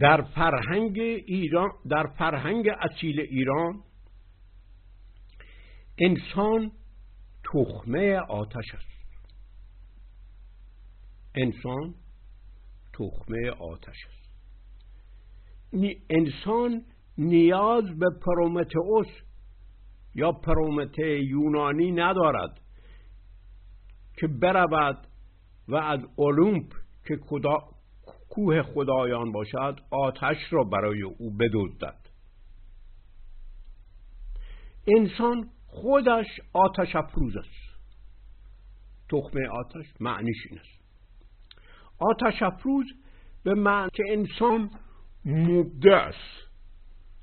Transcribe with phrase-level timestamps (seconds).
[0.00, 3.82] در فرهنگ ایران در فرهنگ اصیل ایران
[5.98, 6.72] انسان
[7.44, 8.96] تخمه آتش است.
[11.34, 11.94] انسان
[12.92, 14.26] تخمه آتش است.
[16.10, 16.84] انسان
[17.18, 19.06] نیاز به پرومتئوس
[20.14, 22.60] یا پرومته یونانی ندارد
[24.16, 25.06] که برود
[25.68, 26.72] و از اولومپ
[27.08, 27.16] که
[28.36, 31.98] کوه خدایان باشد آتش را برای او بدزدد.
[34.98, 37.78] انسان خودش آتش افروز است.
[39.08, 40.80] تخمه آتش معنیش این است.
[41.98, 42.86] آتش افروز
[43.44, 44.70] به معنی که انسان
[45.24, 46.48] مبدع است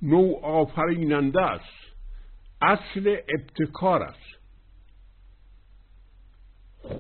[0.02, 1.96] نو آفریننده است
[2.62, 4.40] اصل ابتکار است.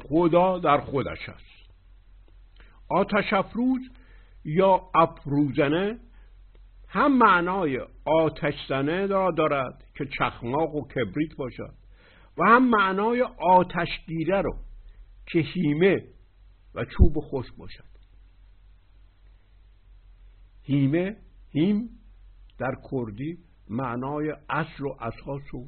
[0.09, 1.53] خدا در خودش است.
[2.89, 3.81] آتش افروز
[4.45, 5.99] یا افروزنه
[6.87, 11.73] هم معنای آتش زنه را دارد که چخماق و کبریت باشد
[12.37, 14.55] و هم معنای آتش گیره رو
[15.25, 16.03] که هیمه
[16.75, 17.93] و چوب خوش باشد.
[20.63, 21.17] هیمه
[21.49, 21.89] هیم
[22.57, 23.37] در کردی
[23.69, 25.67] معنای اصل و اساس و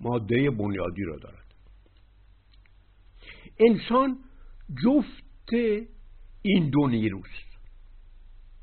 [0.00, 1.54] ماده بنیادی را دارد.
[3.58, 4.18] انسان
[4.84, 5.52] جفت
[6.42, 7.55] این دو نیروست.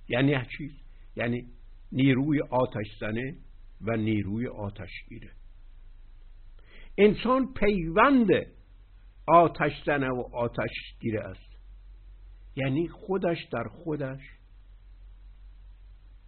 [0.08, 0.72] یعنی چیز
[1.16, 1.48] یعنی
[1.92, 3.36] نیروی آتش زنه
[3.82, 5.32] و نیروی آتشگیره
[6.98, 8.28] انسان پیوند
[9.28, 11.54] آتش زنه و آتشگیره است.
[12.56, 14.22] یعنی خودش در خودش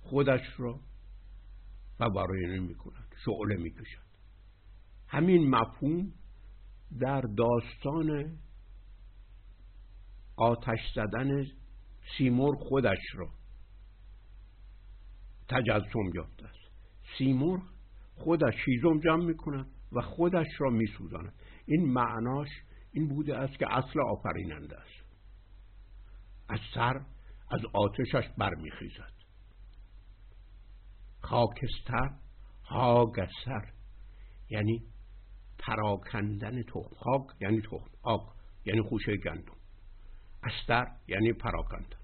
[0.02, 0.80] خودش را
[2.00, 4.06] و برای می کند شعله می کشد
[5.08, 6.14] همین مفهوم
[7.00, 8.38] در داستان
[10.36, 11.46] آتش زدن
[12.18, 13.30] سیمور خودش را
[15.50, 16.72] تجسم یافته است.
[17.18, 17.62] سیمور
[18.16, 21.34] خودش شیزم جمع می‌کند و خودش را میسوزاند.
[21.66, 22.50] این معناش
[22.92, 25.06] این بوده است که اصل آفریننده است.
[26.50, 27.02] از سر
[27.52, 29.14] از آتشش برمیخیزد.
[31.22, 32.10] خاکستر
[32.64, 33.72] هاگسر
[34.50, 34.84] یعنی
[35.60, 38.22] پراکندن تخم خاک یعنی تخم آگ
[38.66, 39.56] یعنی خوشه گندم.
[40.44, 41.98] استر یعنی پراکندن.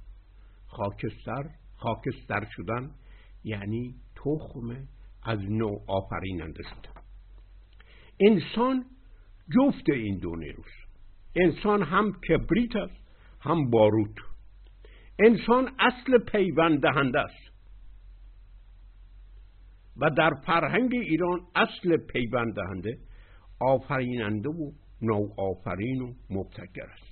[0.68, 2.96] خاکستر خاکستر شدن
[3.44, 4.88] یعنی تخم
[5.24, 6.90] از نوع آفریننده شده.
[8.20, 8.86] انسان
[9.56, 10.36] جفت این دو
[11.36, 13.02] انسان هم کبریت است
[13.40, 14.16] هم باروت.
[15.20, 17.52] انسان اصل پیوند دهنده است.
[19.98, 22.98] و در فرهنگ ایران اصل پیوند دهنده
[23.60, 24.72] آفریننده و
[25.02, 27.12] نو آفرین و مبتکر است.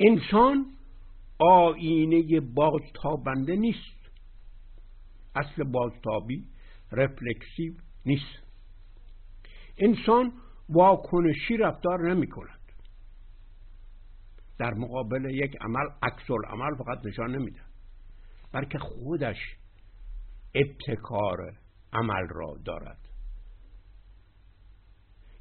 [0.00, 0.75] انسان
[1.38, 4.10] آینه بازتابنده نیست.
[5.34, 6.46] اصل بازتابی
[6.92, 7.74] رفلکسیو
[8.06, 8.46] نیست.
[9.78, 10.32] انسان
[10.68, 12.60] واکنشی رفتار نمی کند.
[14.58, 17.60] در مقابل یک عمل عکس عمل فقط نشان نمیده
[18.52, 19.36] بلکه خودش
[20.54, 21.52] ابتکار
[21.92, 22.98] عمل را دارد.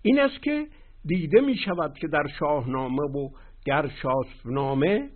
[0.01, 0.67] این است که
[1.05, 3.29] دیده می شود که در شاهنامه و
[3.65, 5.09] گرشاسنامه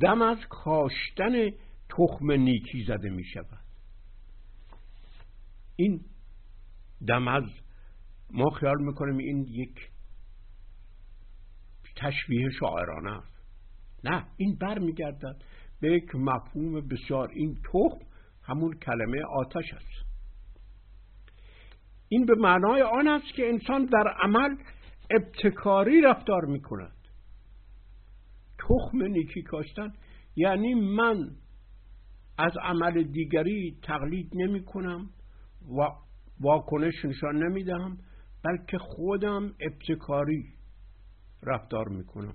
[0.00, 1.50] دم از کاشتن
[1.88, 3.64] تخم نیکی زده می شود.
[5.76, 6.00] این
[7.08, 7.44] دم از
[8.30, 9.90] ما خیال می‌کنیم این یک
[11.96, 13.38] تشبیه شاعرانه است.
[14.04, 15.42] نه این برمیگردد
[15.80, 17.30] به یک مفهوم بسیار.
[17.30, 18.06] این تخم
[18.42, 20.08] همون کلمه آتش است.
[22.08, 24.56] این به معنای آن است که انسان در عمل
[25.10, 26.97] ابتکاری رفتار می کند
[28.68, 29.92] تخم نیکی کاشتن
[30.36, 31.30] یعنی من
[32.38, 35.10] از عمل دیگری تقلید نمی کنم
[35.78, 35.88] و
[36.40, 37.98] واکنش نشان نمی دهم
[38.44, 40.44] بلکه خودم ابتکاری
[41.42, 42.34] رفتار می کنم.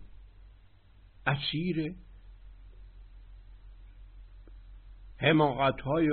[1.28, 1.96] اسیر
[5.18, 6.10] حماقت های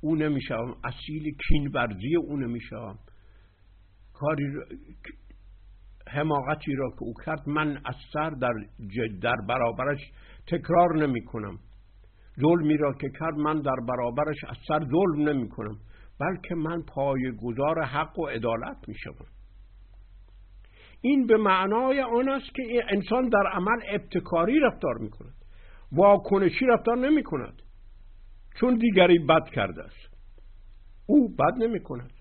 [0.00, 2.98] او نمیشم اصیل کینورزی او نمیشم
[4.12, 4.44] کاری
[6.12, 8.54] حماقتی را که او کرد من از سر در,
[9.22, 10.00] در برابرش
[10.46, 11.58] تکرار نمی کنم
[12.40, 15.76] ظلمی را که کرد من در برابرش از سر ظلم نمی کنم
[16.20, 19.26] بلکه من پای گذار حق و عدالت می شدم
[21.00, 25.34] این به معنای آن است که انسان در عمل ابتکاری رفتار می کند
[25.92, 27.62] واکنشی رفتار نمی کند
[28.60, 30.12] چون دیگری بد کرده است.
[31.06, 32.12] او بد نمی کند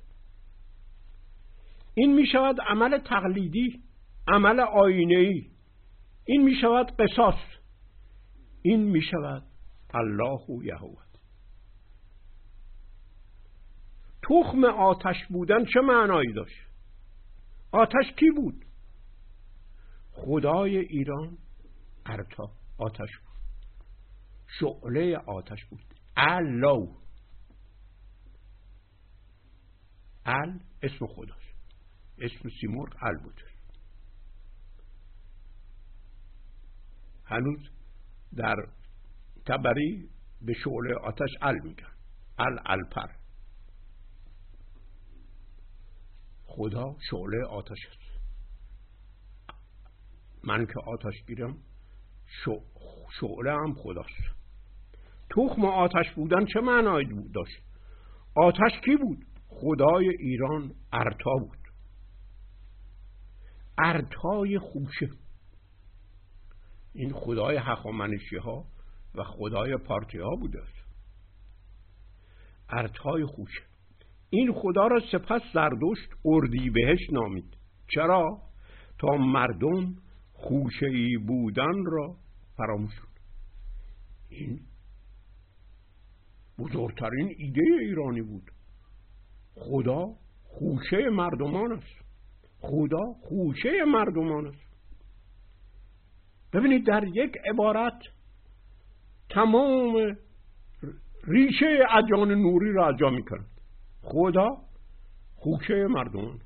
[2.01, 3.83] این می شود عمل تقلیدی
[4.27, 5.51] عمل آینه ای
[6.25, 7.39] این می شود قصاص.
[8.61, 9.43] این می شود
[9.93, 11.03] الله و یهوه
[14.23, 16.67] تخم آتش بودن چه معنایی داشت؟
[17.71, 18.65] آتش کی بود؟
[20.11, 21.37] خدای ایران
[22.05, 23.37] ارتا آتش بود.
[24.59, 25.85] شعله آتش بود.
[26.17, 26.89] الله
[30.25, 31.50] ال اسم خداست
[32.21, 33.41] اسم سیمرغ ال بود.
[37.25, 37.69] هنوز
[38.35, 38.55] در
[39.45, 40.09] تبری
[40.41, 41.91] به شعله آتش ال میگن
[42.39, 43.07] ال الپر
[46.45, 48.01] خدا شعله آتش است.
[50.43, 51.57] من که آتش گیرم
[53.19, 54.41] شعله هم خداست.
[55.29, 57.63] تخم آتش بودن چه معنایی داشت؟
[58.35, 61.60] آتش کی بود؟ خدای ایران ارتا بود.
[63.77, 65.09] ارتای خوشه.
[66.93, 68.65] این خدای هخامنشی ها
[69.15, 70.61] و خدای پارتی ها بوده.
[70.61, 70.81] است
[72.69, 73.61] ارتای خوشه.
[74.29, 77.57] این خدا را سپس زردشت اردی بهش نامید.
[77.87, 78.41] چرا؟
[78.99, 79.95] تا مردم
[80.33, 82.15] خوشه ای بودن را
[82.57, 83.07] فراموش کن.
[84.29, 84.59] این
[86.59, 88.51] بزرگترین ایده ایرانی بود.
[89.55, 90.05] خدا
[90.43, 92.10] خوشه مردمان است.
[92.61, 94.71] خدا خوشه مردمان است
[96.53, 98.01] ببینید در یک عبارت
[99.29, 100.17] تمام
[101.23, 103.45] ریشه ادیان نوری را از جا می‌کرد
[104.01, 104.47] خدا
[105.35, 106.39] خوشه مردمان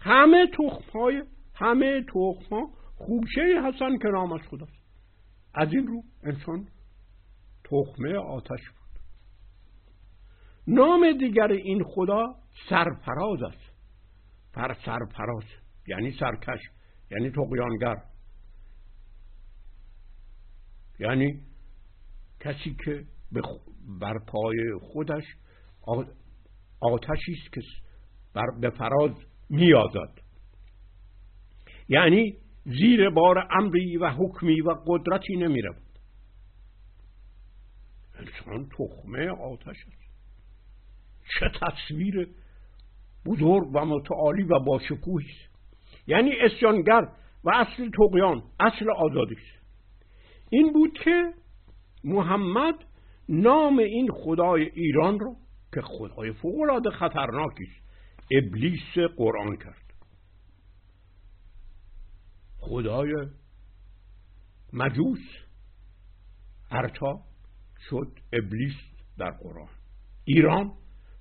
[0.00, 1.22] همه تخم های
[1.54, 4.80] همه تخم ها خوشه هستن که نامش خداست.
[5.54, 6.68] از این رو انسان
[7.64, 8.60] تخمه آتش
[10.66, 12.34] نام دیگر این خدا
[12.68, 13.70] سرفراز است.
[14.54, 15.44] پر سرفراز
[15.88, 16.60] یعنی سرکش
[17.10, 18.02] یعنی تقیانگر.
[20.98, 21.40] یعنی
[22.40, 23.04] کسی که
[24.00, 25.24] بر پای خودش
[26.80, 27.60] آتشی است که
[28.34, 29.10] بر به فراز
[31.88, 35.62] یعنی زیر بار امری و حکمی و قدرتی نمی
[38.14, 39.99] انسان تخمه آتش است.
[41.38, 42.28] چه تصویر
[43.26, 45.50] بزرگ و متعالی و با است
[46.06, 47.08] یعنی اسیانگر
[47.44, 49.60] و اصل تقیان اصل آزادی است
[50.50, 51.32] این بود که
[52.04, 52.74] محمد
[53.28, 55.36] نام این خدای ایران رو
[55.74, 57.90] که خدای فوقالعاده خطرناکی است
[58.30, 59.94] ابلیس قرآن کرد.
[62.58, 63.14] خدای
[64.72, 65.20] مجوس.
[66.70, 67.20] ارتا
[67.90, 68.74] شد ابلیس
[69.18, 69.68] در قرآن.
[70.24, 70.72] ایران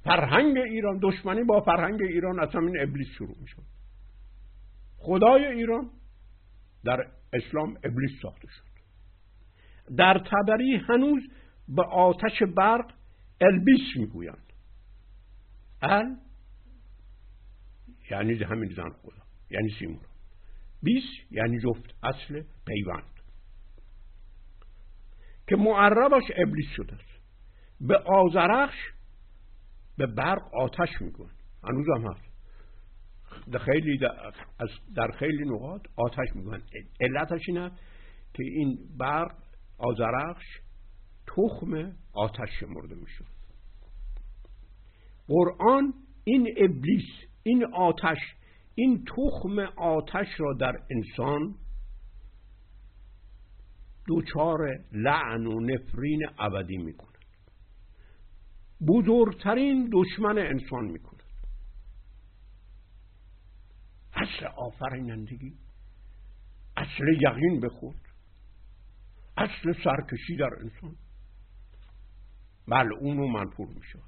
[0.09, 3.63] فرهنگ ایران دشمنی با فرهنگ ایران از همین ابلیس شروع می شد
[4.97, 5.89] خدای ایران
[6.83, 8.69] در اسلام ابلیس ساخته شد.
[9.97, 11.23] در تبری هنوز
[11.67, 12.93] به آتش برق
[13.41, 14.53] البیس می‌گویند.
[15.81, 16.15] ال
[18.11, 20.05] یعنی همین زن خدا یعنی سیمور
[20.83, 23.03] بیس یعنی جفت اصل پیوند.
[25.47, 27.19] که معربش ابلیس شده است.
[27.81, 28.77] به آزرخش
[29.99, 32.29] به برق آتش می‌گویند هنوز هم هست.
[33.51, 34.33] در خیلی در,
[34.95, 36.63] در خیلی نقاط آتش می‌گویند
[37.01, 37.71] علتش اینه
[38.33, 39.35] که این برق
[39.77, 40.45] آزرخش
[41.27, 43.25] تخم آتش شمرده میشه
[45.27, 47.05] قرآن این ابلیس
[47.43, 48.17] این آتش
[48.75, 51.55] این تخم آتش را در انسان
[54.07, 54.59] دوچار
[54.91, 57.08] لعن و نفرین ابدی می‌کند
[58.87, 61.23] بزرگترین دشمن انسان می‌کند.
[64.13, 65.53] اصل آفرینندگی
[66.77, 67.95] اصل یقین به خود
[69.37, 70.95] اصل سرکشی در انسان.
[72.67, 74.03] ملعون و منفور می شود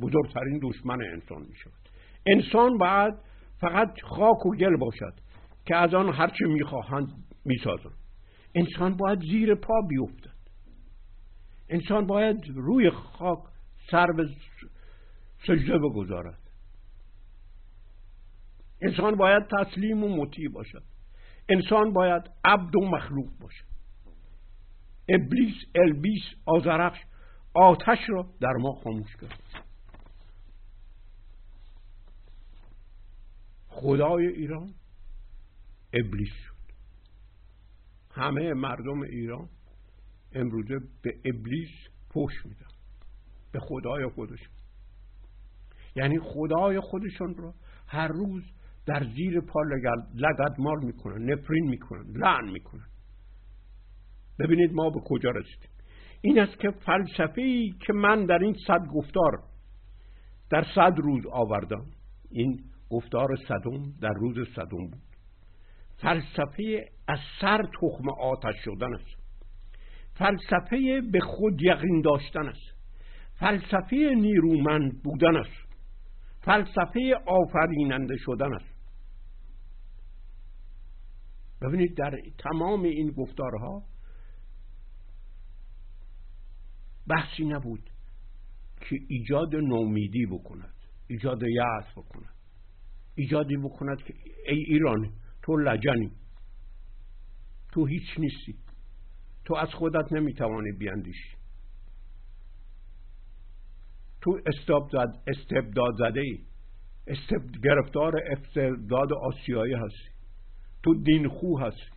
[0.00, 1.88] بزرگترین دشمن انسان می شود
[2.26, 3.14] انسان باید
[3.60, 5.14] فقط خاک و گل باشد
[5.66, 7.08] که از آن هرچه می‌خواهند
[7.44, 7.98] می‌سازند
[8.54, 10.36] انسان باید زیر پا بیفتد.
[11.68, 13.55] انسان باید روی خاک
[13.90, 14.28] سر به
[15.46, 16.38] سجده بگذارد.
[18.82, 20.82] انسان باید تسلیم و مطیع باشد.
[21.48, 23.64] انسان باید عبد و مخلوق باشد.
[25.08, 26.98] ابلیس البیس آزرخش
[27.54, 29.40] آتش را در ما خاموش کرد.
[33.68, 34.74] خدای ایران
[35.92, 36.56] ابلیس شد.
[38.10, 39.48] همه مردم ایران
[40.32, 41.70] امروزه به ابلیس
[42.10, 42.75] پشت میدن.
[43.56, 44.54] به خدای خودشون.
[45.96, 47.54] یعنی خدای خودشون را
[47.88, 48.42] هر روز
[48.86, 49.60] در زیر پا
[50.14, 52.86] لگدمال می‌کنن نفرین می‌کنن لعن می‌کنن.
[54.38, 55.70] ببینید ما به کجا رسیدیم.
[56.20, 59.42] این است که فلسفه که من در این صد گفتار
[60.50, 61.86] در صد روز آوردم.
[62.30, 62.60] این
[62.90, 65.02] گفتار صدم در روز صدم بود.
[65.96, 69.26] فلسفه از سر تخم آتش شدن است.
[70.14, 72.75] فلسفه به خود یقین داشتن است.
[73.38, 75.66] فلسفه نیرومند بودن است.
[76.40, 78.76] فلسفه آفریننده شدن است.
[81.62, 83.82] ببینید در تمام این گفتارها
[87.06, 87.90] بحثی نبود
[88.80, 90.74] که ایجاد نومیدی بکند
[91.06, 92.34] ایجاد یأس بکند.
[93.14, 94.14] ایجادی بکند که
[94.48, 95.12] ای ایران
[95.42, 96.10] تو لجنی
[97.72, 98.54] تو هیچ نیستی.
[99.44, 101.35] تو از خودت نمی‌توانی بیاندیشی.
[104.26, 106.38] تو استبداد, استبداد زده ای
[107.06, 107.64] استبد...
[107.64, 110.10] گرفتار استبداد آسیایی هستی.
[110.82, 111.96] تو دینخو هستی.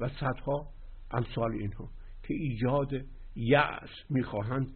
[0.00, 0.68] و صدها
[1.10, 1.88] امثال اینها
[2.22, 2.92] که ایجاد
[3.36, 4.66] یأس می‌خواهند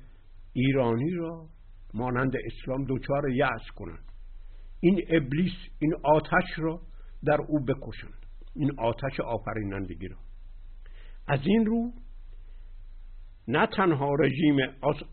[0.52, 1.48] ایرانی را
[1.94, 4.04] مانند اسلام دچار یأس کنند.
[4.80, 6.80] این ابلیس این آتش را
[7.24, 8.26] در او بکشند.
[8.56, 10.16] این آتش آفرینندگی را.
[11.28, 11.92] از این رو
[13.48, 14.56] نه تنها رژیم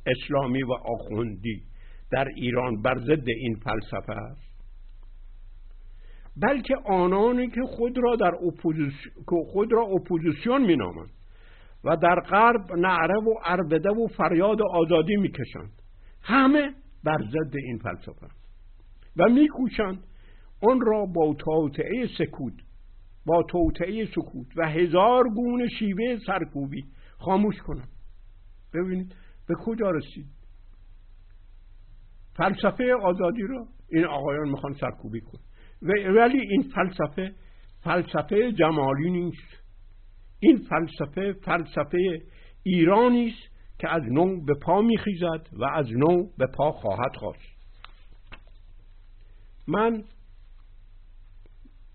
[0.05, 1.63] اسلامی و آخوندی
[2.11, 4.51] در ایران بر ضد این فلسفه است
[6.41, 11.09] بلکه آنانی که خود را در اپوزیسیون خود را اپوزیسیون مینامند
[11.83, 15.81] و در غرب نعره و عربده و فریاد آزادی می‌کشند.
[16.21, 16.73] همه
[17.03, 18.27] بر ضد این فلسفه
[19.17, 20.03] و میکوشند
[20.61, 22.53] آن را با توطئه سکوت
[23.25, 26.83] با توطئه سکوت و هزار گونه شیوه سرکوبی
[27.17, 27.89] خاموش کنند.
[28.73, 29.15] ببینید
[29.47, 30.27] به کجا رسید.
[32.33, 35.45] فلسفه آزادی را این آقایان می‌خوان سرکوبی کنند
[36.17, 37.35] ولی این فلسفه
[37.83, 39.61] فلسفه جمالی نیست.
[40.39, 42.21] این فلسفه فلسفه
[42.63, 47.51] ایرانی است که از نو به پا میخیزد و از نو به پا خواهد خواست.
[49.67, 50.03] من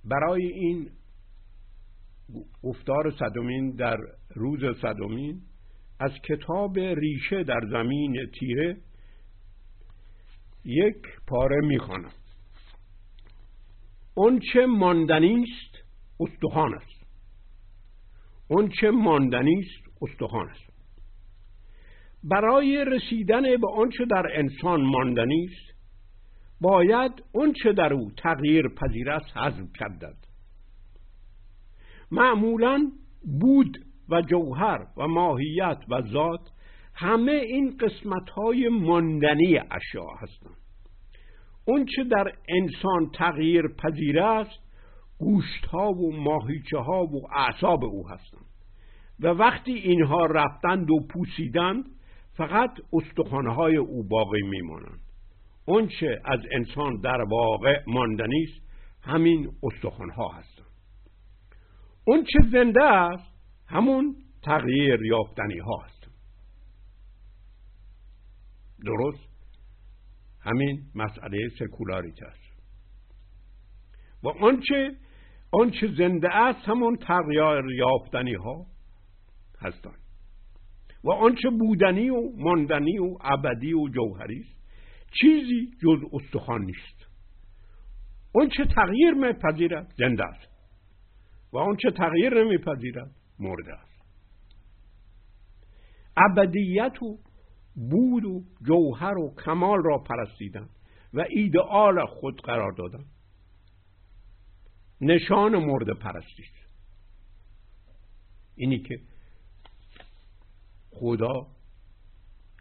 [0.05, 0.91] برای این
[2.63, 3.97] گفتار صدومین در
[4.35, 5.43] روز صدومین
[6.01, 8.77] از کتاب ریشه در زمین تیره
[10.65, 12.13] یک پاره می‌خوانم
[14.15, 15.87] اون چه ماندنی است
[16.21, 17.07] استخوان است.
[18.49, 20.73] اون چه ماندنی است استخوان است.
[22.25, 25.77] برای رسیدن به آنچه در انسان ماندنی است
[26.61, 27.13] باید
[27.63, 30.17] چه در او تغییر پذیر است حذف کردد
[32.11, 32.91] معمولا
[33.41, 36.51] بود و جوهر و ماهیت و ذات
[36.95, 40.57] همه این قسمت های ماندنی اشیاء هستند.
[41.97, 44.61] چه در انسان تغییر پذیر است
[45.19, 48.47] گوشت ها و ماهیچه ها و اعصاب او هستند.
[49.21, 51.85] و وقتی اینها رفتند و پوسیدند
[52.37, 55.01] فقط استخوانهای او باقی میمانند.
[55.67, 58.67] اونچه از انسان در واقع ماندنی است
[59.03, 60.67] همین استخوانها هستند.
[62.05, 63.36] اونچه زنده است
[63.69, 66.09] همون تغییر یافتنی ها هست
[68.85, 69.37] درست؟
[70.41, 72.63] همین مسئله سکولاریت است.
[74.23, 74.97] و آنچه
[75.53, 78.67] آنچه زنده است همون تغییر یافتنی ها
[79.61, 80.01] هستند.
[81.05, 84.57] و آنچه بودنی و ماندنی و ابدی و جوهری است.
[85.21, 87.07] چیزی جز استخوان نیست.
[88.35, 90.57] آنچه تغییر میپذیرد زنده است.
[91.53, 94.03] و آنچه تغییر نمیپذیرد مرده است.
[96.17, 97.19] ابدیت و
[97.75, 100.69] بود و جوهر و کمال را پرستیدن
[101.15, 103.05] و ایدئال خود قرار دادن
[105.01, 106.45] نشان مرده پرستی
[108.57, 109.01] اینی که
[110.91, 111.47] خدا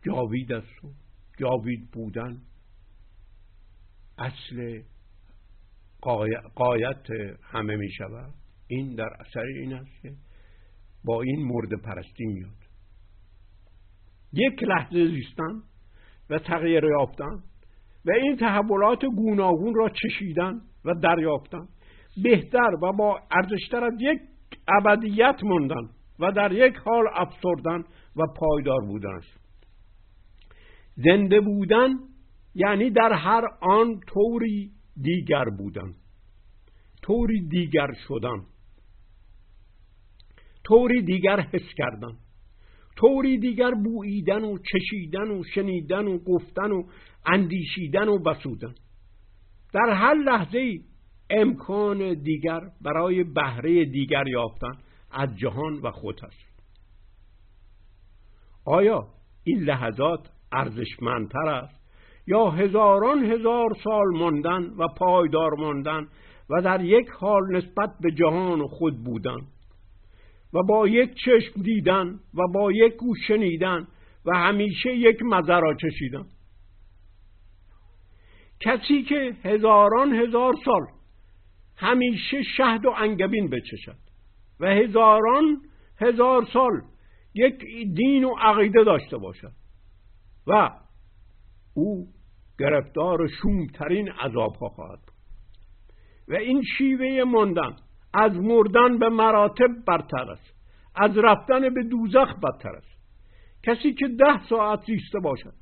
[0.05, 0.91] جاوید است و
[1.39, 2.41] جاوید بودن
[4.17, 4.81] اصل
[6.55, 7.09] قایت
[7.41, 8.33] همه می شود
[8.67, 10.15] این در اثر این است که
[11.05, 12.65] با این مرد پرستی میاد.
[14.33, 15.61] یک لحظه زیستن
[16.29, 17.43] و تغییر یافتن
[18.05, 21.67] و این تحولات گوناگون را چشیدن و دریافتن.
[22.23, 24.19] بهتر و با ارزشتر از یک
[24.67, 27.83] ابدیت موندن و در یک حال افسردن
[28.15, 29.19] و پایدار بودن.
[30.95, 31.89] زنده بودن
[32.55, 34.71] یعنی در هر آن طوری
[35.01, 35.93] دیگر بودن.
[37.01, 38.43] طوری دیگر شدن.
[40.67, 42.17] طوری دیگر حس کردن
[42.95, 46.83] طوری دیگر بوییدن و چشیدن و شنیدن و گفتن و
[47.25, 48.75] اندیشیدن و بسودن.
[49.73, 50.79] در هر لحظه
[51.29, 54.77] امکان دیگر برای بهره دیگر یافتن
[55.11, 56.61] از جهان و خود است.
[58.65, 59.07] آیا
[59.43, 61.85] این لحظات ارزشمندتر است
[62.27, 66.07] یا هزاران هزار سال ماندن و پایدار ماندن
[66.49, 69.37] و در یک حال نسبت به جهان و خود بودن؟
[70.55, 73.87] و با یک چشم دیدن و با یک گوش شنیدن
[74.25, 76.25] و همیشه یک مزه را چشیدن
[78.59, 80.81] کسی که هزاران هزار سال
[81.77, 83.97] همیشه شهد و انگبین بچشد
[84.59, 85.61] و هزاران
[86.01, 86.81] هزار سال
[87.33, 89.51] یک دین و عقیده داشته باشد
[90.47, 90.69] و
[91.73, 92.07] او
[92.59, 94.99] گرفتار شومترین عذابها خواهد
[96.27, 97.75] و این شیوه ماندن
[98.15, 100.55] از مردن به مراتب برتر است.
[100.95, 102.95] از رفتن به دوزخ بدتر است.
[103.63, 105.53] کسی که ده ساعت زیسته باشد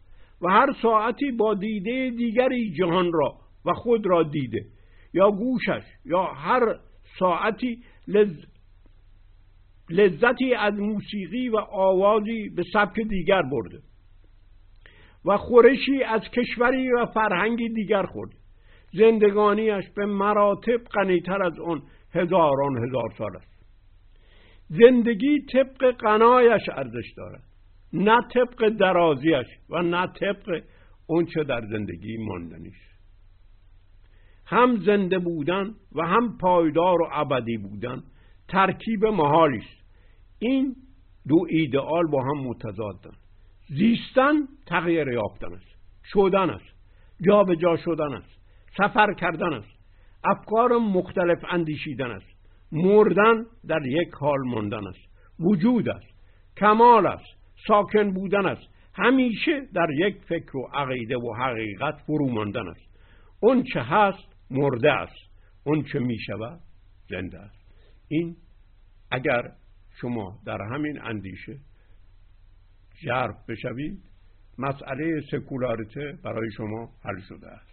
[0.42, 4.66] و هر ساعتی با دیده دیگری جهان را و خود را دیده
[5.14, 6.76] یا گوشش یا هر
[7.20, 8.46] ساعتی لز...
[9.90, 13.80] لذتی از موسیقی و آوازی به سبک دیگر برده
[15.26, 18.36] و خورشی از کشوری و فرهنگی دیگر خورده.
[18.94, 21.82] زندگانیش به مراتب غنیتر از اون
[22.14, 23.54] هزاران هزار سال است.
[24.70, 27.44] زندگی طبق قنایش ارزش دارد.
[27.94, 30.64] نه طبق درازیش و نه طبق
[31.08, 32.94] اونچه در زندگی ماندنیش
[34.46, 38.04] هم زنده بودن و هم پایدار و ابدی بودن
[38.48, 39.84] ترکیب محالی است.
[40.40, 40.76] این
[41.28, 43.18] دو ایدئال با هم متضادن.
[43.70, 44.34] زیستن
[44.66, 45.76] تغییر یافتن است.
[46.04, 46.76] شدن است.
[47.28, 48.40] جابجا شدن است.
[48.78, 49.83] سفر کردن است.
[50.24, 52.34] افکار مختلف اندیشیدن است.
[52.72, 55.14] مردن در یک حال ماندن است.
[55.40, 56.14] وجود است.
[56.58, 57.38] کمال است.
[57.68, 58.68] ساکن بودن است.
[58.94, 63.00] همیشه در یک فکر و عقیده و حقیقت فرو ماندن است.
[63.40, 65.34] اون چه هست مرده است.
[65.64, 66.60] اون چه می شود
[67.10, 67.64] زنده است.
[68.08, 68.36] این
[69.12, 69.52] اگر
[70.02, 71.60] شما در همین اندیشه
[73.04, 74.04] جرف بشوید
[74.58, 77.73] مسئله سکولاریته برای شما حل شده است.